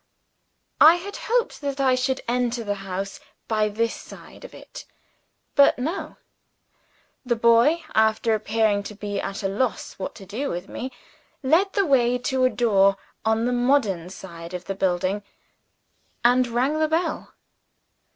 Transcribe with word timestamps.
I 0.79 0.95
had 0.95 1.15
hoped 1.15 1.61
that 1.61 1.79
I 1.79 1.93
should 1.93 2.21
enter 2.27 2.63
the 2.63 2.73
house 2.81 3.19
by 3.47 3.69
this 3.69 3.93
side 3.93 4.43
of 4.43 4.51
it. 4.51 4.85
But 5.53 5.77
no. 5.77 6.17
The 7.23 7.35
boy 7.35 7.83
after 7.93 8.33
appearing 8.33 8.81
to 8.89 8.95
be 8.95 9.21
at 9.21 9.43
a 9.43 9.47
loss 9.47 9.99
what 9.99 10.15
to 10.15 10.25
do 10.25 10.49
with 10.49 10.67
me 10.67 10.91
led 11.43 11.71
the 11.73 11.85
way 11.85 12.17
to 12.17 12.45
a 12.45 12.49
door 12.49 12.97
on 13.23 13.45
the 13.45 13.53
modern 13.53 14.09
side 14.09 14.55
of 14.55 14.65
the 14.65 14.73
building, 14.73 15.21
and 16.23 16.47
rang 16.47 16.79
the 16.79 16.87
bell. 16.87 17.35